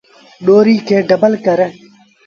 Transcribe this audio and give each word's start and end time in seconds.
ڏوريٚ 0.45 0.83
کي 0.87 0.97
ڊبل 1.09 1.33
ڪر۔ 1.45 1.59